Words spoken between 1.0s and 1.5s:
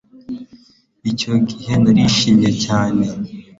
Icyo